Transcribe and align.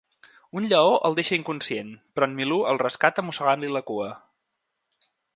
Un 0.59 0.63
lleó 0.69 0.93
el 1.09 1.17
deixa 1.17 1.35
inconscient, 1.39 1.91
però 2.17 2.29
en 2.29 2.33
Milú 2.39 2.57
el 2.71 2.81
rescata 2.83 3.25
mossegant-li 3.27 3.69
la 3.75 3.83
cua. 3.91 4.09